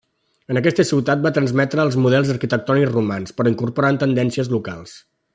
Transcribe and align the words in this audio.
En 0.53 0.59
aquesta 0.59 0.83
ciutat 0.91 1.19
va 1.25 1.31
transmetre 1.35 1.83
els 1.87 1.97
models 2.05 2.31
arquitectònics 2.35 2.91
romans, 2.95 3.35
però 3.41 3.53
incorporant 3.53 4.01
tendències 4.05 4.51
locals. 4.59 4.97